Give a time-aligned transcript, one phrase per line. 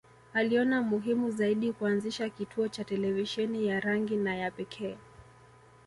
[0.33, 4.97] Aliona muhimu zaidi kuanzisha kituo cha televisheni ya rangi na ya pekee